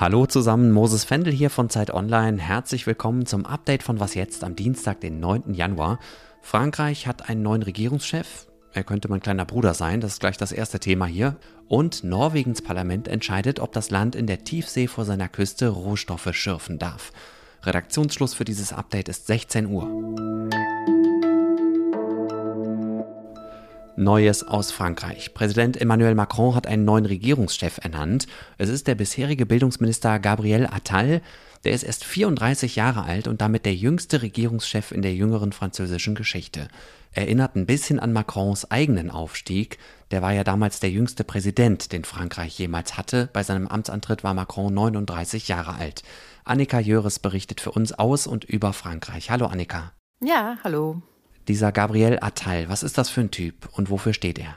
Hallo 0.00 0.24
zusammen, 0.24 0.72
Moses 0.72 1.04
Fendel 1.04 1.30
hier 1.30 1.50
von 1.50 1.68
Zeit 1.68 1.92
Online. 1.92 2.40
Herzlich 2.40 2.86
willkommen 2.86 3.26
zum 3.26 3.44
Update 3.44 3.82
von 3.82 4.00
Was 4.00 4.14
jetzt 4.14 4.44
am 4.44 4.56
Dienstag, 4.56 5.02
den 5.02 5.20
9. 5.20 5.52
Januar. 5.52 5.98
Frankreich 6.40 7.06
hat 7.06 7.28
einen 7.28 7.42
neuen 7.42 7.60
Regierungschef. 7.60 8.46
Er 8.72 8.82
könnte 8.82 9.10
mein 9.10 9.20
kleiner 9.20 9.44
Bruder 9.44 9.74
sein, 9.74 10.00
das 10.00 10.12
ist 10.12 10.20
gleich 10.20 10.38
das 10.38 10.52
erste 10.52 10.80
Thema 10.80 11.04
hier. 11.04 11.36
Und 11.68 12.02
Norwegens 12.02 12.62
Parlament 12.62 13.08
entscheidet, 13.08 13.60
ob 13.60 13.72
das 13.72 13.90
Land 13.90 14.16
in 14.16 14.26
der 14.26 14.42
Tiefsee 14.42 14.86
vor 14.86 15.04
seiner 15.04 15.28
Küste 15.28 15.68
Rohstoffe 15.68 16.32
schürfen 16.32 16.78
darf. 16.78 17.12
Redaktionsschluss 17.64 18.32
für 18.32 18.46
dieses 18.46 18.72
Update 18.72 19.10
ist 19.10 19.26
16 19.26 19.66
Uhr. 19.66 19.84
Neues 24.00 24.42
aus 24.42 24.72
Frankreich. 24.72 25.34
Präsident 25.34 25.78
Emmanuel 25.78 26.14
Macron 26.14 26.54
hat 26.54 26.66
einen 26.66 26.86
neuen 26.86 27.04
Regierungschef 27.04 27.78
ernannt. 27.82 28.26
Es 28.56 28.70
ist 28.70 28.86
der 28.86 28.94
bisherige 28.94 29.44
Bildungsminister 29.44 30.18
Gabriel 30.18 30.66
Attal. 30.66 31.20
Der 31.64 31.72
ist 31.72 31.82
erst 31.82 32.04
34 32.04 32.76
Jahre 32.76 33.02
alt 33.02 33.28
und 33.28 33.42
damit 33.42 33.66
der 33.66 33.74
jüngste 33.74 34.22
Regierungschef 34.22 34.90
in 34.90 35.02
der 35.02 35.14
jüngeren 35.14 35.52
französischen 35.52 36.14
Geschichte. 36.14 36.68
Erinnert 37.12 37.56
ein 37.56 37.66
bisschen 37.66 38.00
an 38.00 38.14
Macrons 38.14 38.70
eigenen 38.70 39.10
Aufstieg. 39.10 39.78
Der 40.12 40.22
war 40.22 40.32
ja 40.32 40.44
damals 40.44 40.80
der 40.80 40.90
jüngste 40.90 41.22
Präsident, 41.22 41.92
den 41.92 42.04
Frankreich 42.04 42.58
jemals 42.58 42.96
hatte. 42.96 43.28
Bei 43.34 43.42
seinem 43.42 43.68
Amtsantritt 43.68 44.24
war 44.24 44.32
Macron 44.32 44.72
39 44.72 45.48
Jahre 45.48 45.74
alt. 45.74 46.04
Annika 46.44 46.80
Jöres 46.80 47.18
berichtet 47.18 47.60
für 47.60 47.72
uns 47.72 47.92
aus 47.92 48.26
und 48.26 48.44
über 48.44 48.72
Frankreich. 48.72 49.30
Hallo 49.30 49.44
Annika. 49.44 49.92
Ja, 50.22 50.56
hallo. 50.64 51.02
Dieser 51.50 51.72
Gabriel 51.72 52.18
Attal, 52.20 52.68
was 52.68 52.84
ist 52.84 52.96
das 52.96 53.10
für 53.10 53.22
ein 53.22 53.32
Typ 53.32 53.68
und 53.72 53.90
wofür 53.90 54.14
steht 54.14 54.38
er? 54.38 54.56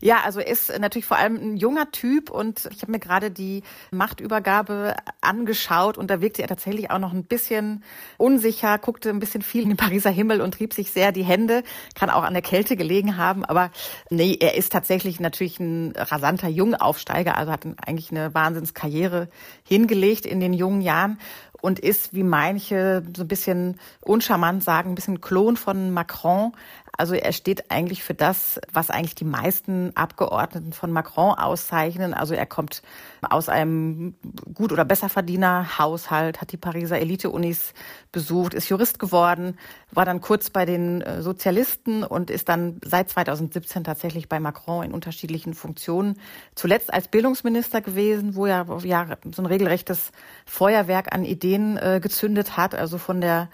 Ja, 0.00 0.20
also 0.24 0.38
ist 0.38 0.78
natürlich 0.78 1.06
vor 1.06 1.16
allem 1.16 1.34
ein 1.34 1.56
junger 1.56 1.90
Typ 1.90 2.30
und 2.30 2.68
ich 2.72 2.82
habe 2.82 2.92
mir 2.92 3.00
gerade 3.00 3.32
die 3.32 3.64
Machtübergabe 3.90 4.94
angeschaut 5.20 5.98
und 5.98 6.08
da 6.08 6.20
wirkte 6.20 6.40
er 6.40 6.46
tatsächlich 6.46 6.92
auch 6.92 7.00
noch 7.00 7.12
ein 7.12 7.24
bisschen 7.24 7.82
unsicher, 8.16 8.78
guckte 8.78 9.10
ein 9.10 9.18
bisschen 9.18 9.42
viel 9.42 9.62
in 9.62 9.70
den 9.70 9.76
Pariser 9.76 10.10
Himmel 10.10 10.40
und 10.40 10.54
trieb 10.54 10.72
sich 10.72 10.92
sehr 10.92 11.10
die 11.10 11.24
Hände, 11.24 11.64
kann 11.96 12.10
auch 12.10 12.22
an 12.22 12.32
der 12.32 12.42
Kälte 12.42 12.76
gelegen 12.76 13.16
haben, 13.16 13.44
aber 13.44 13.72
nee, 14.08 14.36
er 14.38 14.56
ist 14.56 14.70
tatsächlich 14.70 15.18
natürlich 15.18 15.58
ein 15.58 15.94
rasanter 15.96 16.48
Jungaufsteiger, 16.48 17.36
also 17.36 17.50
hat 17.50 17.66
eigentlich 17.84 18.12
eine 18.12 18.32
Wahnsinnskarriere 18.32 19.28
hingelegt 19.64 20.26
in 20.26 20.38
den 20.38 20.52
jungen 20.52 20.80
Jahren 20.80 21.18
und 21.60 21.78
ist, 21.78 22.14
wie 22.14 22.22
manche 22.22 23.02
so 23.16 23.22
ein 23.22 23.28
bisschen 23.28 23.80
uncharmant 24.00 24.62
sagen, 24.62 24.90
ein 24.90 24.94
bisschen 24.94 25.20
Klon 25.20 25.56
von 25.56 25.90
Macron. 25.90 26.52
Also 26.98 27.14
er 27.14 27.32
steht 27.32 27.70
eigentlich 27.70 28.02
für 28.02 28.12
das, 28.12 28.60
was 28.72 28.90
eigentlich 28.90 29.14
die 29.14 29.24
meisten 29.24 29.92
Abgeordneten 29.94 30.72
von 30.72 30.90
Macron 30.90 31.32
auszeichnen. 31.38 32.12
Also 32.12 32.34
er 32.34 32.44
kommt 32.44 32.82
aus 33.22 33.48
einem 33.48 34.16
gut 34.52 34.72
oder 34.72 34.84
besser 34.84 35.08
verdiener 35.08 35.78
Haushalt, 35.78 36.40
hat 36.40 36.50
die 36.50 36.56
Pariser 36.56 36.98
Elite-Unis 36.98 37.72
besucht, 38.10 38.52
ist 38.52 38.68
Jurist 38.68 38.98
geworden, 38.98 39.56
war 39.92 40.04
dann 40.04 40.20
kurz 40.20 40.50
bei 40.50 40.64
den 40.64 41.00
äh, 41.02 41.22
Sozialisten 41.22 42.02
und 42.02 42.30
ist 42.30 42.48
dann 42.48 42.80
seit 42.84 43.10
2017 43.10 43.84
tatsächlich 43.84 44.28
bei 44.28 44.40
Macron 44.40 44.86
in 44.86 44.92
unterschiedlichen 44.92 45.54
Funktionen. 45.54 46.18
Zuletzt 46.56 46.92
als 46.92 47.06
Bildungsminister 47.06 47.80
gewesen, 47.80 48.34
wo 48.34 48.46
er 48.46 48.66
ja 48.82 49.06
so 49.32 49.42
ein 49.42 49.46
regelrechtes 49.46 50.10
Feuerwerk 50.46 51.14
an 51.14 51.24
Ideen 51.24 51.76
äh, 51.76 52.00
gezündet 52.02 52.56
hat, 52.56 52.74
also 52.74 52.98
von 52.98 53.20
der 53.20 53.48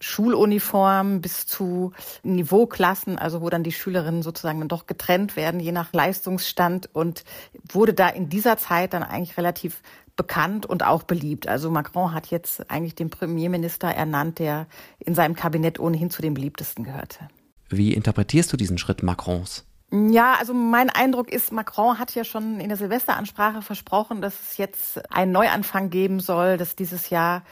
Schuluniform 0.00 1.20
bis 1.20 1.46
zu 1.46 1.92
Niveauklassen, 2.22 3.18
also 3.18 3.40
wo 3.40 3.50
dann 3.50 3.62
die 3.62 3.72
Schülerinnen 3.72 4.22
sozusagen 4.22 4.60
dann 4.60 4.68
doch 4.68 4.86
getrennt 4.86 5.36
werden, 5.36 5.60
je 5.60 5.72
nach 5.72 5.92
Leistungsstand 5.92 6.88
und 6.92 7.24
wurde 7.68 7.94
da 7.94 8.08
in 8.08 8.28
dieser 8.28 8.56
Zeit 8.56 8.92
dann 8.92 9.02
eigentlich 9.02 9.36
relativ 9.36 9.82
bekannt 10.16 10.66
und 10.66 10.84
auch 10.84 11.04
beliebt. 11.04 11.48
Also 11.48 11.70
Macron 11.70 12.12
hat 12.12 12.26
jetzt 12.26 12.70
eigentlich 12.70 12.94
den 12.94 13.08
Premierminister 13.08 13.88
ernannt, 13.88 14.38
der 14.38 14.66
in 14.98 15.14
seinem 15.14 15.34
Kabinett 15.34 15.78
ohnehin 15.78 16.10
zu 16.10 16.22
den 16.22 16.34
beliebtesten 16.34 16.84
gehörte. 16.84 17.28
Wie 17.68 17.94
interpretierst 17.94 18.52
du 18.52 18.56
diesen 18.56 18.78
Schritt 18.78 19.02
Macrons? 19.02 19.64
Ja, 19.90 20.34
also 20.38 20.52
mein 20.52 20.90
Eindruck 20.90 21.32
ist, 21.32 21.50
Macron 21.50 21.98
hat 21.98 22.14
ja 22.14 22.22
schon 22.22 22.60
in 22.60 22.68
der 22.68 22.76
Silvesteransprache 22.76 23.62
versprochen, 23.62 24.20
dass 24.20 24.34
es 24.34 24.56
jetzt 24.58 25.00
einen 25.10 25.32
Neuanfang 25.32 25.88
geben 25.88 26.20
soll, 26.20 26.58
dass 26.58 26.76
dieses 26.76 27.08
Jahr 27.08 27.42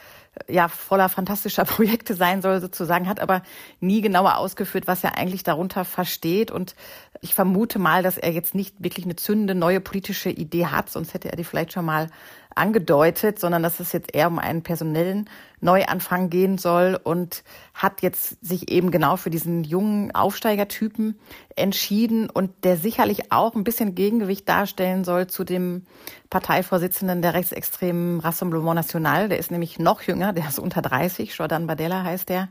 ja 0.47 0.67
voller 0.67 1.09
fantastischer 1.09 1.65
Projekte 1.65 2.15
sein 2.15 2.41
soll 2.41 2.61
sozusagen, 2.61 3.07
hat 3.07 3.19
aber 3.19 3.41
nie 3.79 4.01
genauer 4.01 4.37
ausgeführt, 4.37 4.87
was 4.87 5.03
er 5.03 5.17
eigentlich 5.17 5.43
darunter 5.43 5.85
versteht. 5.85 6.51
Und 6.51 6.75
ich 7.21 7.33
vermute 7.33 7.79
mal, 7.79 8.03
dass 8.03 8.17
er 8.17 8.31
jetzt 8.31 8.55
nicht 8.55 8.75
wirklich 8.83 9.05
eine 9.05 9.15
zündende 9.15 9.55
neue 9.55 9.81
politische 9.81 10.29
Idee 10.29 10.67
hat, 10.67 10.89
sonst 10.89 11.13
hätte 11.13 11.29
er 11.29 11.35
die 11.35 11.43
vielleicht 11.43 11.73
schon 11.73 11.85
mal 11.85 12.09
angedeutet, 12.57 13.39
sondern 13.39 13.63
dass 13.63 13.79
es 13.79 13.91
jetzt 13.93 14.13
eher 14.13 14.27
um 14.27 14.39
einen 14.39 14.63
personellen 14.63 15.29
Neuanfang 15.61 16.29
gehen 16.29 16.57
soll 16.57 16.99
und 17.01 17.43
hat 17.73 18.01
jetzt 18.01 18.43
sich 18.45 18.71
eben 18.71 18.91
genau 18.91 19.15
für 19.15 19.29
diesen 19.29 19.63
jungen 19.63 20.13
Aufsteigertypen 20.13 21.19
entschieden 21.55 22.29
und 22.29 22.51
der 22.63 22.77
sicherlich 22.77 23.31
auch 23.31 23.55
ein 23.55 23.63
bisschen 23.63 23.95
Gegengewicht 23.95 24.47
darstellen 24.49 25.03
soll 25.03 25.27
zu 25.27 25.43
dem 25.43 25.85
Parteivorsitzenden 26.29 27.21
der 27.21 27.33
rechtsextremen 27.33 28.19
Rassemblement 28.19 28.75
National. 28.75 29.29
Der 29.29 29.39
ist 29.39 29.51
nämlich 29.51 29.79
noch 29.79 30.01
jünger, 30.01 30.33
der 30.33 30.47
ist 30.47 30.59
unter 30.59 30.81
30, 30.81 31.33
Jordan 31.35 31.67
Badella 31.67 32.03
heißt 32.03 32.29
der. 32.29 32.49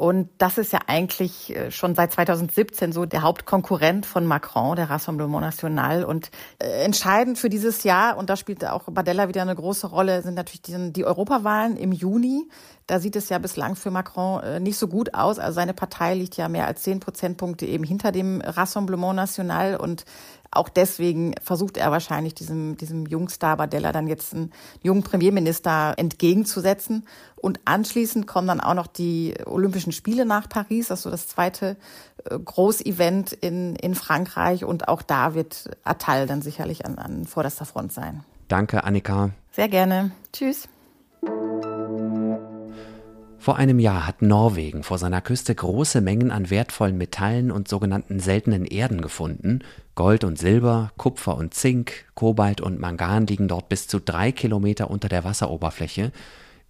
Und 0.00 0.30
das 0.38 0.56
ist 0.56 0.72
ja 0.72 0.78
eigentlich 0.86 1.54
äh, 1.54 1.70
schon 1.70 1.94
seit 1.94 2.12
2017 2.12 2.90
so 2.90 3.04
der 3.04 3.20
Hauptkonkurrent 3.20 4.06
von 4.06 4.24
Macron, 4.24 4.74
der 4.74 4.88
Rassemblement 4.88 5.42
National. 5.42 6.04
Und 6.04 6.30
äh, 6.58 6.84
entscheidend 6.84 7.38
für 7.38 7.50
dieses 7.50 7.82
Jahr, 7.82 8.16
und 8.16 8.30
da 8.30 8.36
spielt 8.36 8.64
auch 8.64 8.84
Badella 8.84 9.28
wieder 9.28 9.42
eine 9.42 9.54
große 9.54 9.88
Rolle, 9.88 10.22
sind 10.22 10.36
natürlich 10.36 10.62
die, 10.62 10.92
die 10.92 11.04
Europawahlen 11.04 11.76
im 11.76 11.92
Juni. 11.92 12.48
Da 12.90 12.98
sieht 12.98 13.14
es 13.14 13.28
ja 13.28 13.38
bislang 13.38 13.76
für 13.76 13.92
Macron 13.92 14.42
äh, 14.42 14.58
nicht 14.58 14.76
so 14.76 14.88
gut 14.88 15.14
aus. 15.14 15.38
Also 15.38 15.54
seine 15.54 15.74
Partei 15.74 16.14
liegt 16.14 16.36
ja 16.36 16.48
mehr 16.48 16.66
als 16.66 16.82
zehn 16.82 16.98
Prozentpunkte 16.98 17.64
eben 17.64 17.84
hinter 17.84 18.10
dem 18.10 18.40
Rassemblement 18.40 19.14
National. 19.14 19.76
Und 19.76 20.04
auch 20.50 20.68
deswegen 20.68 21.36
versucht 21.40 21.76
er 21.76 21.92
wahrscheinlich 21.92 22.34
diesem, 22.34 22.76
diesem 22.76 23.06
Jungstar 23.06 23.58
Badella 23.58 23.92
dann 23.92 24.08
jetzt 24.08 24.34
einen 24.34 24.50
jungen 24.82 25.04
Premierminister 25.04 25.94
entgegenzusetzen. 25.98 27.06
Und 27.36 27.60
anschließend 27.64 28.26
kommen 28.26 28.48
dann 28.48 28.60
auch 28.60 28.74
noch 28.74 28.88
die 28.88 29.34
Olympischen 29.46 29.92
Spiele 29.92 30.26
nach 30.26 30.48
Paris, 30.48 30.88
das 30.88 30.98
ist 30.98 31.02
so 31.04 31.10
das 31.10 31.28
zweite 31.28 31.76
äh, 32.24 32.36
Großevent 32.40 33.34
in, 33.34 33.76
in 33.76 33.94
Frankreich. 33.94 34.64
Und 34.64 34.88
auch 34.88 35.02
da 35.02 35.34
wird 35.34 35.70
Attal 35.84 36.26
dann 36.26 36.42
sicherlich 36.42 36.86
an, 36.86 36.98
an 36.98 37.24
vorderster 37.24 37.66
Front 37.66 37.92
sein. 37.92 38.24
Danke, 38.48 38.82
Annika. 38.82 39.30
Sehr 39.52 39.68
gerne. 39.68 40.10
Tschüss. 40.32 40.68
Vor 43.40 43.56
einem 43.56 43.78
Jahr 43.78 44.06
hat 44.06 44.20
Norwegen 44.20 44.82
vor 44.82 44.98
seiner 44.98 45.22
Küste 45.22 45.54
große 45.54 46.02
Mengen 46.02 46.30
an 46.30 46.50
wertvollen 46.50 46.98
Metallen 46.98 47.50
und 47.50 47.68
sogenannten 47.68 48.20
seltenen 48.20 48.66
Erden 48.66 49.00
gefunden. 49.00 49.60
Gold 49.94 50.24
und 50.24 50.38
Silber, 50.38 50.92
Kupfer 50.98 51.38
und 51.38 51.54
Zink, 51.54 52.04
Kobalt 52.14 52.60
und 52.60 52.78
Mangan 52.78 53.26
liegen 53.26 53.48
dort 53.48 53.70
bis 53.70 53.88
zu 53.88 53.98
drei 53.98 54.30
Kilometer 54.30 54.90
unter 54.90 55.08
der 55.08 55.24
Wasseroberfläche. 55.24 56.12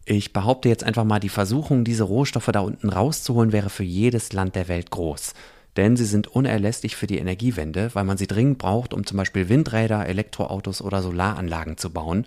Ich 0.04 0.32
behaupte 0.32 0.68
jetzt 0.68 0.84
einfach 0.84 1.02
mal, 1.02 1.18
die 1.18 1.28
Versuchung, 1.28 1.82
diese 1.82 2.04
Rohstoffe 2.04 2.50
da 2.52 2.60
unten 2.60 2.88
rauszuholen, 2.88 3.50
wäre 3.50 3.68
für 3.68 3.82
jedes 3.82 4.32
Land 4.32 4.54
der 4.54 4.68
Welt 4.68 4.92
groß. 4.92 5.34
Denn 5.76 5.96
sie 5.96 6.04
sind 6.04 6.28
unerlässlich 6.28 6.94
für 6.94 7.08
die 7.08 7.18
Energiewende, 7.18 7.90
weil 7.94 8.04
man 8.04 8.16
sie 8.16 8.28
dringend 8.28 8.58
braucht, 8.58 8.94
um 8.94 9.04
zum 9.04 9.16
Beispiel 9.16 9.48
Windräder, 9.48 10.06
Elektroautos 10.06 10.82
oder 10.82 11.02
Solaranlagen 11.02 11.78
zu 11.78 11.90
bauen. 11.90 12.26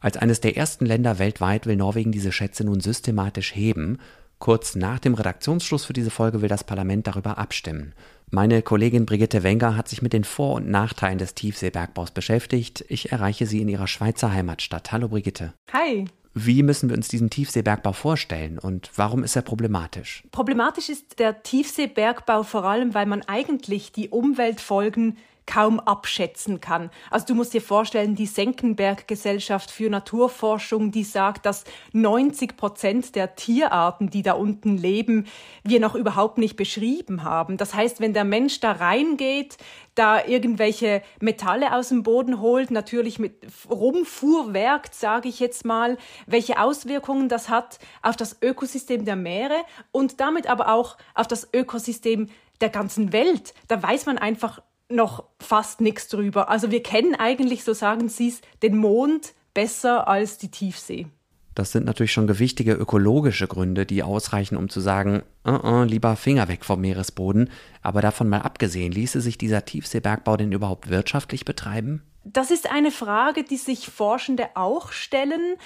Als 0.00 0.16
eines 0.16 0.40
der 0.40 0.56
ersten 0.56 0.86
Länder 0.86 1.18
weltweit 1.18 1.66
will 1.66 1.76
Norwegen 1.76 2.10
diese 2.10 2.32
Schätze 2.32 2.64
nun 2.64 2.80
systematisch 2.80 3.54
heben. 3.54 3.98
Kurz 4.38 4.74
nach 4.74 4.98
dem 4.98 5.12
Redaktionsschluss 5.12 5.84
für 5.84 5.92
diese 5.92 6.10
Folge 6.10 6.40
will 6.40 6.48
das 6.48 6.64
Parlament 6.64 7.06
darüber 7.06 7.36
abstimmen. 7.36 7.92
Meine 8.30 8.62
Kollegin 8.62 9.04
Brigitte 9.04 9.42
Wenger 9.42 9.76
hat 9.76 9.88
sich 9.88 10.00
mit 10.00 10.14
den 10.14 10.24
Vor- 10.24 10.54
und 10.54 10.70
Nachteilen 10.70 11.18
des 11.18 11.34
Tiefseebergbaus 11.34 12.12
beschäftigt. 12.12 12.84
Ich 12.88 13.12
erreiche 13.12 13.44
sie 13.44 13.60
in 13.60 13.68
ihrer 13.68 13.86
Schweizer 13.86 14.32
Heimatstadt. 14.32 14.92
Hallo 14.92 15.08
Brigitte. 15.08 15.52
Hi. 15.72 16.06
Wie 16.32 16.62
müssen 16.62 16.88
wir 16.88 16.96
uns 16.96 17.08
diesen 17.08 17.28
Tiefseebergbau 17.28 17.92
vorstellen 17.92 18.58
und 18.58 18.90
warum 18.94 19.24
ist 19.24 19.34
er 19.34 19.42
problematisch? 19.42 20.22
Problematisch 20.30 20.88
ist 20.88 21.18
der 21.18 21.42
Tiefseebergbau 21.42 22.44
vor 22.44 22.64
allem, 22.64 22.94
weil 22.94 23.06
man 23.06 23.22
eigentlich 23.22 23.90
die 23.90 24.08
Umweltfolgen 24.08 25.18
kaum 25.50 25.80
abschätzen 25.80 26.60
kann. 26.60 26.90
Also 27.10 27.26
du 27.26 27.34
musst 27.34 27.52
dir 27.52 27.60
vorstellen, 27.60 28.14
die 28.14 28.26
Senckenberg-Gesellschaft 28.26 29.72
für 29.72 29.90
Naturforschung, 29.90 30.92
die 30.92 31.02
sagt, 31.02 31.44
dass 31.44 31.64
90 31.92 32.56
Prozent 32.56 33.16
der 33.16 33.34
Tierarten, 33.34 34.10
die 34.10 34.22
da 34.22 34.34
unten 34.34 34.76
leben, 34.76 35.26
wir 35.64 35.80
noch 35.80 35.96
überhaupt 35.96 36.38
nicht 36.38 36.54
beschrieben 36.54 37.24
haben. 37.24 37.56
Das 37.56 37.74
heißt, 37.74 38.00
wenn 38.00 38.14
der 38.14 38.22
Mensch 38.22 38.60
da 38.60 38.70
reingeht, 38.70 39.56
da 39.96 40.24
irgendwelche 40.24 41.02
Metalle 41.20 41.74
aus 41.74 41.88
dem 41.88 42.04
Boden 42.04 42.40
holt, 42.40 42.70
natürlich 42.70 43.18
mit 43.18 43.34
rumfuhrwerkt, 43.68 44.94
sage 44.94 45.28
ich 45.28 45.40
jetzt 45.40 45.64
mal, 45.64 45.98
welche 46.28 46.60
Auswirkungen 46.60 47.28
das 47.28 47.48
hat 47.48 47.80
auf 48.02 48.14
das 48.14 48.40
Ökosystem 48.40 49.04
der 49.04 49.16
Meere 49.16 49.56
und 49.90 50.20
damit 50.20 50.46
aber 50.46 50.72
auch 50.72 50.96
auf 51.16 51.26
das 51.26 51.48
Ökosystem 51.52 52.28
der 52.60 52.68
ganzen 52.68 53.12
Welt. 53.12 53.52
Da 53.68 53.82
weiß 53.82 54.06
man 54.06 54.18
einfach 54.18 54.60
noch 54.90 55.24
fast 55.38 55.80
nichts 55.80 56.08
drüber. 56.08 56.48
Also 56.48 56.70
wir 56.70 56.82
kennen 56.82 57.14
eigentlich, 57.14 57.64
so 57.64 57.72
sagen 57.72 58.08
Sie 58.08 58.28
es, 58.28 58.40
den 58.62 58.76
Mond 58.76 59.34
besser 59.54 60.08
als 60.08 60.38
die 60.38 60.50
Tiefsee. 60.50 61.06
Das 61.54 61.72
sind 61.72 61.84
natürlich 61.84 62.12
schon 62.12 62.26
gewichtige 62.26 62.72
ökologische 62.72 63.48
Gründe, 63.48 63.84
die 63.84 64.02
ausreichen, 64.02 64.56
um 64.56 64.68
zu 64.68 64.80
sagen, 64.80 65.22
uh 65.46 65.50
-uh, 65.50 65.84
lieber 65.84 66.16
Finger 66.16 66.48
weg 66.48 66.64
vom 66.64 66.80
Meeresboden. 66.80 67.50
Aber 67.82 68.00
davon 68.00 68.28
mal 68.28 68.42
abgesehen, 68.42 68.92
ließe 68.92 69.20
sich 69.20 69.36
dieser 69.36 69.64
Tiefseebergbau 69.64 70.36
denn 70.36 70.52
überhaupt 70.52 70.90
wirtschaftlich 70.90 71.44
betreiben? 71.44 72.02
Das 72.24 72.50
ist 72.50 72.70
eine 72.70 72.90
Frage, 72.90 73.44
die 73.44 73.56
sich 73.56 73.88
Forschende 73.88 74.48
auch 74.54 74.92
stellen. 74.92 75.56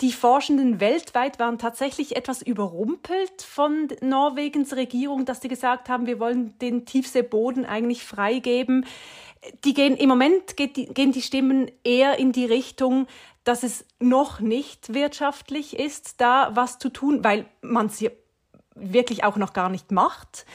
Die 0.00 0.12
Forschenden 0.12 0.80
weltweit 0.80 1.38
waren 1.38 1.58
tatsächlich 1.58 2.16
etwas 2.16 2.40
überrumpelt 2.40 3.42
von 3.42 3.88
Norwegens 4.00 4.74
Regierung, 4.74 5.26
dass 5.26 5.42
sie 5.42 5.48
gesagt 5.48 5.90
haben, 5.90 6.06
wir 6.06 6.18
wollen 6.18 6.58
den 6.58 6.86
Tiefseeboden 6.86 7.66
eigentlich 7.66 8.02
freigeben. 8.04 8.86
Die 9.64 9.74
gehen 9.74 9.96
im 9.96 10.08
Moment 10.08 10.58
die, 10.58 10.86
gehen 10.86 11.12
die 11.12 11.20
Stimmen 11.20 11.70
eher 11.84 12.18
in 12.18 12.32
die 12.32 12.46
Richtung, 12.46 13.08
dass 13.44 13.62
es 13.62 13.84
noch 13.98 14.40
nicht 14.40 14.94
wirtschaftlich 14.94 15.78
ist, 15.78 16.20
da 16.20 16.50
was 16.54 16.78
zu 16.78 16.88
tun, 16.88 17.22
weil 17.22 17.44
man 17.60 17.86
es 17.86 18.02
wirklich 18.74 19.24
auch 19.24 19.36
noch 19.36 19.52
gar 19.52 19.68
nicht 19.68 19.92
macht. 19.92 20.46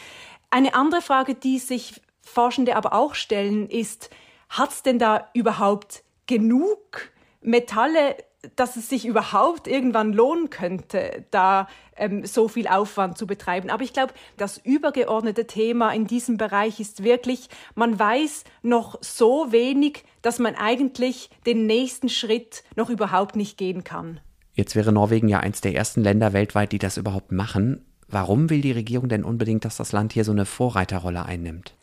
Eine 0.50 0.74
andere 0.74 1.02
Frage, 1.02 1.36
die 1.36 1.60
sich 1.60 2.02
Forschende 2.22 2.76
aber 2.76 2.94
auch 2.94 3.14
stellen, 3.14 3.70
ist, 3.70 4.10
hat 4.50 4.72
es 4.72 4.82
denn 4.82 4.98
da 4.98 5.30
überhaupt 5.34 6.04
genug 6.26 7.12
Metalle, 7.42 8.16
dass 8.56 8.76
es 8.76 8.90
sich 8.90 9.06
überhaupt 9.06 9.68
irgendwann 9.68 10.14
lohnen 10.14 10.50
könnte, 10.50 11.26
da 11.32 11.68
ähm, 11.96 12.26
so 12.26 12.48
viel 12.48 12.68
Aufwand 12.68 13.18
zu 13.18 13.28
betreiben. 13.28 13.70
Aber 13.70 13.84
ich 13.84 13.94
glaube, 13.94 14.14
das 14.38 14.58
übergeordnete 14.58 15.48
Thema 15.48 15.92
in 15.92 16.08
diesem 16.08 16.38
Bereich 16.38 16.80
ist 16.80 17.04
wirklich, 17.04 17.50
man 17.76 17.98
weiß 17.98 18.44
noch 18.62 18.98
so 19.02 19.52
wenig, 19.52 20.04
dass 20.22 20.40
man 20.40 20.56
eigentlich 20.56 21.30
den 21.46 21.66
nächsten 21.66 22.10
Schritt 22.10 22.64
noch 22.76 22.90
überhaupt 22.90 23.36
nicht 23.36 23.58
gehen 23.58 23.84
kann. 23.84 24.20
Jetzt 24.54 24.76
wäre 24.76 24.94
Norwegen 24.94 25.28
ja 25.28 25.42
eins 25.42 25.62
der 25.62 25.76
ersten 25.76 26.02
Länder 26.02 26.34
weltweit, 26.34 26.72
die 26.72 26.80
das 26.80 26.98
überhaupt 26.98 27.32
machen. 27.32 27.86
Warum 28.08 28.50
will 28.50 28.62
die 28.62 28.72
Regierung 28.72 29.10
denn 29.10 29.24
unbedingt, 29.24 29.66
dass 29.66 29.78
das 29.78 29.92
Land 29.92 30.14
hier 30.14 30.24
so 30.24 30.32
eine 30.32 30.46
Vorreiterrolle 30.46 31.26
einnimmt? 31.26 31.76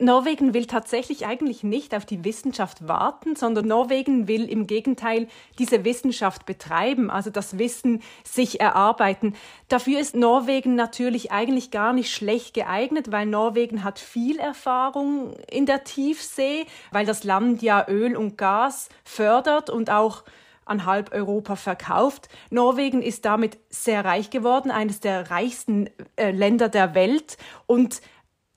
Norwegen 0.00 0.54
will 0.54 0.66
tatsächlich 0.66 1.26
eigentlich 1.26 1.62
nicht 1.62 1.94
auf 1.94 2.04
die 2.04 2.24
Wissenschaft 2.24 2.86
warten, 2.86 3.36
sondern 3.36 3.66
Norwegen 3.66 4.28
will 4.28 4.48
im 4.48 4.66
Gegenteil 4.66 5.28
diese 5.58 5.84
Wissenschaft 5.84 6.46
betreiben, 6.46 7.10
also 7.10 7.30
das 7.30 7.58
Wissen 7.58 8.02
sich 8.24 8.60
erarbeiten. 8.60 9.34
Dafür 9.68 10.00
ist 10.00 10.14
Norwegen 10.14 10.74
natürlich 10.74 11.32
eigentlich 11.32 11.70
gar 11.70 11.92
nicht 11.92 12.12
schlecht 12.12 12.54
geeignet, 12.54 13.10
weil 13.10 13.26
Norwegen 13.26 13.84
hat 13.84 13.98
viel 13.98 14.38
Erfahrung 14.38 15.34
in 15.50 15.66
der 15.66 15.84
Tiefsee, 15.84 16.66
weil 16.92 17.06
das 17.06 17.24
Land 17.24 17.62
ja 17.62 17.86
Öl 17.88 18.16
und 18.16 18.38
Gas 18.38 18.88
fördert 19.04 19.70
und 19.70 19.90
auch 19.90 20.24
an 20.68 20.84
halb 20.84 21.12
Europa 21.12 21.56
verkauft. 21.56 22.28
Norwegen 22.50 23.02
ist 23.02 23.24
damit 23.24 23.58
sehr 23.70 24.04
reich 24.04 24.30
geworden, 24.30 24.70
eines 24.70 25.00
der 25.00 25.30
reichsten 25.30 25.88
äh, 26.16 26.30
Länder 26.30 26.68
der 26.68 26.94
Welt 26.94 27.38
und 27.66 28.00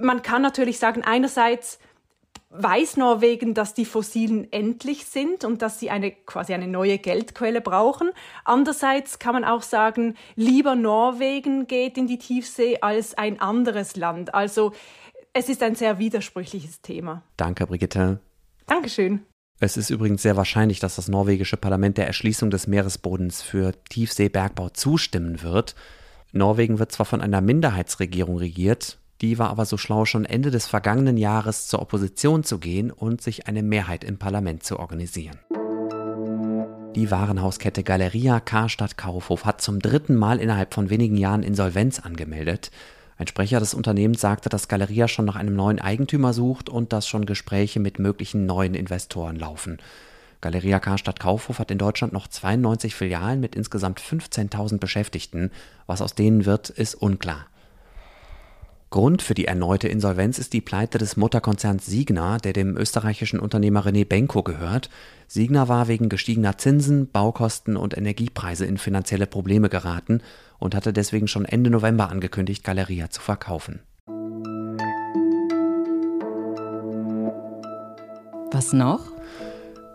man 0.03 0.21
kann 0.21 0.41
natürlich 0.41 0.79
sagen, 0.79 1.03
einerseits 1.03 1.79
weiß 2.51 2.97
Norwegen, 2.97 3.53
dass 3.53 3.73
die 3.73 3.85
Fossilen 3.85 4.51
endlich 4.51 5.05
sind 5.05 5.45
und 5.45 5.61
dass 5.61 5.79
sie 5.79 5.89
eine 5.89 6.11
quasi 6.11 6.53
eine 6.53 6.67
neue 6.67 6.97
Geldquelle 6.97 7.61
brauchen. 7.61 8.11
Andererseits 8.43 9.19
kann 9.19 9.33
man 9.33 9.45
auch 9.45 9.61
sagen, 9.61 10.15
lieber 10.35 10.75
Norwegen 10.75 11.67
geht 11.67 11.97
in 11.97 12.07
die 12.07 12.19
Tiefsee 12.19 12.79
als 12.81 13.17
ein 13.17 13.39
anderes 13.39 13.95
Land. 13.95 14.33
Also 14.33 14.73
es 15.33 15.47
ist 15.47 15.63
ein 15.63 15.75
sehr 15.75 15.97
widersprüchliches 15.97 16.81
Thema. 16.81 17.23
Danke, 17.37 17.65
Brigitte. 17.65 18.19
Dankeschön. 18.67 19.21
Es 19.59 19.77
ist 19.77 19.89
übrigens 19.89 20.23
sehr 20.23 20.35
wahrscheinlich, 20.35 20.79
dass 20.79 20.95
das 20.95 21.07
norwegische 21.07 21.55
Parlament 21.55 21.97
der 21.97 22.07
Erschließung 22.07 22.49
des 22.49 22.67
Meeresbodens 22.67 23.41
für 23.41 23.73
Tiefseebergbau 23.89 24.69
zustimmen 24.69 25.41
wird. 25.43 25.75
Norwegen 26.31 26.79
wird 26.79 26.91
zwar 26.91 27.05
von 27.05 27.21
einer 27.21 27.41
Minderheitsregierung 27.41 28.37
regiert, 28.37 28.97
die 29.21 29.37
war 29.37 29.49
aber 29.49 29.65
so 29.65 29.77
schlau, 29.77 30.05
schon 30.05 30.25
Ende 30.25 30.51
des 30.51 30.65
vergangenen 30.67 31.15
Jahres 31.15 31.67
zur 31.67 31.81
Opposition 31.81 32.43
zu 32.43 32.57
gehen 32.57 32.91
und 32.91 33.21
sich 33.21 33.47
eine 33.47 33.61
Mehrheit 33.61 34.03
im 34.03 34.17
Parlament 34.17 34.63
zu 34.63 34.79
organisieren. 34.79 35.37
Die 36.95 37.09
Warenhauskette 37.09 37.83
Galeria 37.83 38.39
Karstadt 38.39 38.97
Kaufhof 38.97 39.45
hat 39.45 39.61
zum 39.61 39.79
dritten 39.79 40.15
Mal 40.15 40.39
innerhalb 40.39 40.73
von 40.73 40.89
wenigen 40.89 41.15
Jahren 41.15 41.43
Insolvenz 41.43 41.99
angemeldet. 41.99 42.71
Ein 43.17 43.27
Sprecher 43.27 43.59
des 43.59 43.73
Unternehmens 43.73 44.19
sagte, 44.19 44.49
dass 44.49 44.67
Galeria 44.67 45.07
schon 45.07 45.25
nach 45.25 45.35
einem 45.35 45.55
neuen 45.55 45.79
Eigentümer 45.79 46.33
sucht 46.33 46.67
und 46.67 46.91
dass 46.91 47.07
schon 47.07 47.25
Gespräche 47.25 47.79
mit 47.79 47.99
möglichen 47.99 48.45
neuen 48.45 48.73
Investoren 48.73 49.37
laufen. 49.37 49.77
Galeria 50.41 50.79
Karstadt 50.79 51.19
Kaufhof 51.19 51.59
hat 51.59 51.69
in 51.69 51.77
Deutschland 51.77 52.13
noch 52.13 52.27
92 52.27 52.95
Filialen 52.95 53.39
mit 53.39 53.55
insgesamt 53.55 54.01
15.000 54.01 54.79
Beschäftigten. 54.79 55.51
Was 55.85 56.01
aus 56.01 56.15
denen 56.15 56.45
wird, 56.45 56.71
ist 56.71 56.95
unklar. 56.95 57.45
Grund 58.91 59.21
für 59.21 59.35
die 59.35 59.45
erneute 59.45 59.87
Insolvenz 59.87 60.37
ist 60.37 60.51
die 60.51 60.59
Pleite 60.59 60.97
des 60.97 61.15
Mutterkonzerns 61.15 61.85
Signa, 61.85 62.39
der 62.39 62.51
dem 62.51 62.75
österreichischen 62.75 63.39
Unternehmer 63.39 63.85
René 63.85 64.05
Benko 64.05 64.43
gehört. 64.43 64.89
Signa 65.29 65.69
war 65.69 65.87
wegen 65.87 66.09
gestiegener 66.09 66.57
Zinsen, 66.57 67.09
Baukosten 67.09 67.77
und 67.77 67.97
Energiepreise 67.97 68.65
in 68.65 68.77
finanzielle 68.77 69.27
Probleme 69.27 69.69
geraten 69.69 70.21
und 70.59 70.75
hatte 70.75 70.91
deswegen 70.91 71.29
schon 71.29 71.45
Ende 71.45 71.69
November 71.69 72.09
angekündigt, 72.09 72.65
Galeria 72.65 73.09
zu 73.09 73.21
verkaufen. 73.21 73.79
Was 78.51 78.73
noch? 78.73 79.10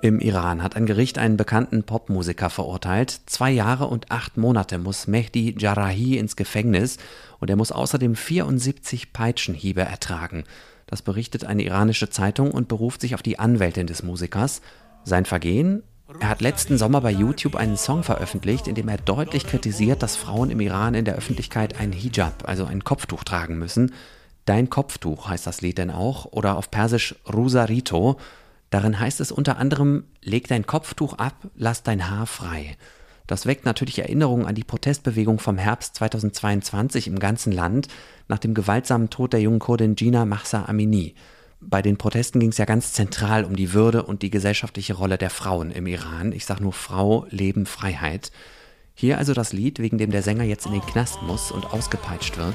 Im 0.06 0.20
Iran 0.20 0.62
hat 0.62 0.76
ein 0.76 0.86
Gericht 0.86 1.18
einen 1.18 1.36
bekannten 1.36 1.82
Popmusiker 1.82 2.48
verurteilt. 2.48 3.22
Zwei 3.26 3.50
Jahre 3.50 3.88
und 3.88 4.12
acht 4.12 4.36
Monate 4.36 4.78
muss 4.78 5.08
Mehdi 5.08 5.56
Jarahi 5.58 6.16
ins 6.16 6.36
Gefängnis 6.36 6.98
und 7.40 7.50
er 7.50 7.56
muss 7.56 7.72
außerdem 7.72 8.14
74 8.14 9.12
Peitschenhiebe 9.12 9.80
ertragen. 9.80 10.44
Das 10.86 11.02
berichtet 11.02 11.42
eine 11.42 11.64
iranische 11.64 12.08
Zeitung 12.08 12.52
und 12.52 12.68
beruft 12.68 13.00
sich 13.00 13.16
auf 13.16 13.22
die 13.22 13.40
Anwältin 13.40 13.88
des 13.88 14.04
Musikers. 14.04 14.60
Sein 15.02 15.24
Vergehen? 15.24 15.82
Er 16.20 16.28
hat 16.28 16.40
letzten 16.40 16.78
Sommer 16.78 17.00
bei 17.00 17.10
YouTube 17.10 17.56
einen 17.56 17.76
Song 17.76 18.04
veröffentlicht, 18.04 18.68
in 18.68 18.76
dem 18.76 18.88
er 18.88 18.98
deutlich 18.98 19.44
kritisiert, 19.44 20.04
dass 20.04 20.14
Frauen 20.14 20.50
im 20.50 20.60
Iran 20.60 20.94
in 20.94 21.04
der 21.04 21.16
Öffentlichkeit 21.16 21.80
ein 21.80 21.90
Hijab, 21.90 22.44
also 22.48 22.64
ein 22.64 22.84
Kopftuch 22.84 23.24
tragen 23.24 23.58
müssen. 23.58 23.92
Dein 24.44 24.70
Kopftuch 24.70 25.28
heißt 25.28 25.48
das 25.48 25.62
Lied 25.62 25.78
denn 25.78 25.90
auch, 25.90 26.26
oder 26.26 26.56
auf 26.56 26.70
Persisch 26.70 27.16
Rusarito. 27.28 28.18
Darin 28.76 29.00
heißt 29.00 29.20
es 29.22 29.32
unter 29.32 29.56
anderem, 29.56 30.04
leg 30.20 30.48
dein 30.48 30.66
Kopftuch 30.66 31.14
ab, 31.14 31.48
lass 31.54 31.82
dein 31.82 32.10
Haar 32.10 32.26
frei. 32.26 32.76
Das 33.26 33.46
weckt 33.46 33.64
natürlich 33.64 34.00
Erinnerungen 34.00 34.44
an 34.44 34.54
die 34.54 34.64
Protestbewegung 34.64 35.38
vom 35.38 35.56
Herbst 35.56 35.96
2022 35.96 37.08
im 37.08 37.18
ganzen 37.18 37.52
Land 37.52 37.88
nach 38.28 38.38
dem 38.38 38.52
gewaltsamen 38.52 39.08
Tod 39.08 39.32
der 39.32 39.40
jungen 39.40 39.60
Kurdin 39.60 39.94
Gina 39.94 40.26
Mahsa 40.26 40.66
Amini. 40.66 41.14
Bei 41.58 41.80
den 41.80 41.96
Protesten 41.96 42.38
ging 42.38 42.50
es 42.50 42.58
ja 42.58 42.66
ganz 42.66 42.92
zentral 42.92 43.44
um 43.46 43.56
die 43.56 43.72
Würde 43.72 44.02
und 44.02 44.20
die 44.20 44.28
gesellschaftliche 44.28 44.92
Rolle 44.92 45.16
der 45.16 45.30
Frauen 45.30 45.70
im 45.70 45.86
Iran. 45.86 46.32
Ich 46.32 46.44
sage 46.44 46.62
nur 46.62 46.74
Frau, 46.74 47.24
Leben, 47.30 47.64
Freiheit. 47.64 48.30
Hier 48.94 49.16
also 49.16 49.32
das 49.32 49.54
Lied, 49.54 49.78
wegen 49.78 49.96
dem 49.96 50.10
der 50.10 50.22
Sänger 50.22 50.44
jetzt 50.44 50.66
in 50.66 50.72
den 50.72 50.84
Knast 50.84 51.22
muss 51.22 51.50
und 51.50 51.72
ausgepeitscht 51.72 52.36
wird. 52.36 52.54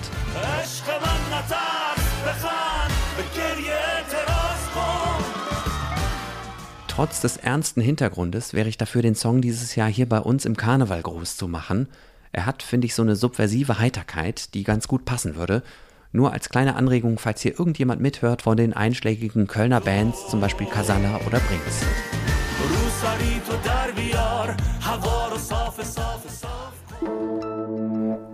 Trotz 6.92 7.22
des 7.22 7.38
ernsten 7.38 7.80
Hintergrundes 7.80 8.54
wäre 8.54 8.68
ich 8.68 8.78
dafür, 8.78 9.02
den 9.02 9.16
Song 9.16 9.40
dieses 9.40 9.76
Jahr 9.78 9.88
hier 9.88 10.10
bei 10.10 10.20
uns 10.20 10.44
im 10.44 10.58
Karneval 10.58 11.02
groß 11.02 11.38
zu 11.38 11.48
machen. 11.48 11.88
Er 12.34 12.46
hat, 12.46 12.64
finde 12.64 12.86
ich, 12.86 12.96
so 12.96 13.02
eine 13.02 13.16
subversive 13.16 13.80
Heiterkeit, 13.80 14.54
die 14.54 14.66
ganz 14.66 14.90
gut 14.90 15.06
passen 15.06 15.38
würde. 15.38 15.64
Nur 16.12 16.34
als 16.34 16.50
kleine 16.50 16.76
Anregung, 16.76 17.18
falls 17.18 17.40
hier 17.40 17.58
irgendjemand 17.58 18.02
mithört 18.02 18.42
von 18.42 18.58
den 18.58 18.74
einschlägigen 18.74 19.48
Kölner 19.48 19.80
Bands, 19.80 20.28
zum 20.28 20.42
Beispiel 20.42 20.68
Casala 20.68 21.22
oder 21.26 21.40
Brinks. 21.40 21.80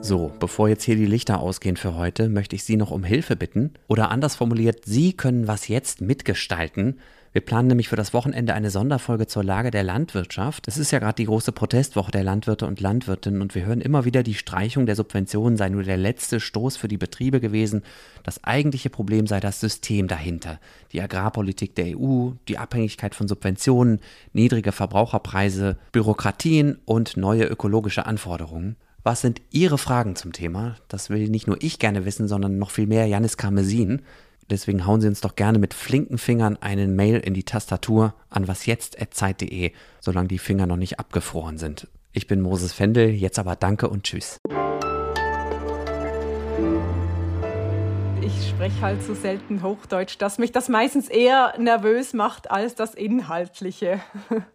So, 0.01 0.31
bevor 0.39 0.67
jetzt 0.67 0.83
hier 0.83 0.95
die 0.95 1.05
Lichter 1.05 1.41
ausgehen 1.41 1.77
für 1.77 1.93
heute, 1.93 2.27
möchte 2.27 2.55
ich 2.55 2.63
Sie 2.63 2.75
noch 2.75 2.89
um 2.89 3.03
Hilfe 3.03 3.35
bitten. 3.35 3.75
Oder 3.87 4.09
anders 4.09 4.35
formuliert, 4.35 4.85
Sie 4.85 5.13
können 5.13 5.47
was 5.47 5.67
jetzt 5.67 6.01
mitgestalten. 6.01 6.97
Wir 7.33 7.41
planen 7.41 7.67
nämlich 7.67 7.89
für 7.89 7.95
das 7.95 8.13
Wochenende 8.13 8.53
eine 8.53 8.71
Sonderfolge 8.71 9.27
zur 9.27 9.43
Lage 9.43 9.71
der 9.71 9.83
Landwirtschaft. 9.83 10.67
Es 10.67 10.77
ist 10.77 10.91
ja 10.91 10.99
gerade 10.99 11.15
die 11.15 11.25
große 11.25 11.51
Protestwoche 11.51 12.11
der 12.11 12.23
Landwirte 12.23 12.65
und 12.65 12.79
Landwirtinnen 12.79 13.41
und 13.41 13.53
wir 13.53 13.65
hören 13.65 13.81
immer 13.81 14.05
wieder, 14.05 14.23
die 14.23 14.33
Streichung 14.33 14.85
der 14.85 14.95
Subventionen 14.95 15.57
sei 15.57 15.69
nur 15.69 15.83
der 15.83 15.97
letzte 15.97 16.39
Stoß 16.39 16.77
für 16.77 16.87
die 16.87 16.97
Betriebe 16.97 17.39
gewesen. 17.39 17.83
Das 18.23 18.43
eigentliche 18.43 18.89
Problem 18.89 19.27
sei 19.27 19.39
das 19.39 19.59
System 19.59 20.07
dahinter. 20.07 20.59
Die 20.93 21.01
Agrarpolitik 21.01 21.75
der 21.75 21.97
EU, 21.97 22.31
die 22.47 22.57
Abhängigkeit 22.57 23.15
von 23.15 23.27
Subventionen, 23.27 23.99
niedrige 24.33 24.71
Verbraucherpreise, 24.71 25.77
Bürokratien 25.91 26.79
und 26.85 27.17
neue 27.17 27.45
ökologische 27.45 28.05
Anforderungen. 28.05 28.77
Was 29.03 29.21
sind 29.21 29.41
Ihre 29.51 29.77
Fragen 29.77 30.17
zum 30.17 30.33
Thema? 30.33 30.75
Das 30.89 31.09
will 31.09 31.29
nicht 31.29 31.47
nur 31.47 31.55
ich 31.61 31.79
gerne 31.79 32.03
wissen, 32.03 32.27
sondern 32.27 32.57
noch 32.57 32.71
viel 32.71 32.87
mehr 32.87 33.05
Janis 33.05 33.37
Karmesin. 33.37 34.01
Deswegen 34.49 34.85
hauen 34.85 35.01
Sie 35.01 35.07
uns 35.07 35.19
doch 35.19 35.35
gerne 35.35 35.59
mit 35.59 35.73
flinken 35.73 36.17
Fingern 36.17 36.57
einen 36.61 36.95
Mail 36.95 37.19
in 37.19 37.33
die 37.33 37.43
Tastatur 37.43 38.13
an 38.29 38.47
wasjetzt.zeit.de, 38.47 39.73
solange 39.99 40.29
die 40.29 40.37
Finger 40.37 40.65
noch 40.67 40.77
nicht 40.77 40.99
abgefroren 40.99 41.57
sind. 41.57 41.87
Ich 42.13 42.27
bin 42.27 42.41
Moses 42.41 42.71
Fendel, 42.71 43.09
jetzt 43.09 43.39
aber 43.39 43.57
danke 43.57 43.89
und 43.89 44.03
tschüss. 44.03 44.39
Ich 48.21 48.49
spreche 48.49 48.81
halt 48.81 49.03
so 49.03 49.13
selten 49.13 49.61
Hochdeutsch, 49.63 50.17
dass 50.17 50.37
mich 50.37 50.53
das 50.53 50.69
meistens 50.69 51.09
eher 51.09 51.53
nervös 51.59 52.13
macht 52.13 52.49
als 52.49 52.73
das 52.75 52.95
Inhaltliche. 52.95 53.99